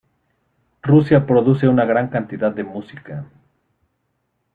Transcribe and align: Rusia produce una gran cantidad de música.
Rusia 0.81 1.27
produce 1.27 1.67
una 1.67 1.85
gran 1.85 2.09
cantidad 2.09 2.51
de 2.51 2.63
música. 2.63 3.27